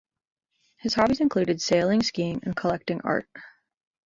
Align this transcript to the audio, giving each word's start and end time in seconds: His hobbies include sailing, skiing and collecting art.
His 0.77 0.95
hobbies 0.95 1.19
include 1.21 1.61
sailing, 1.61 2.01
skiing 2.01 2.39
and 2.41 2.55
collecting 2.55 3.01
art. 3.03 3.29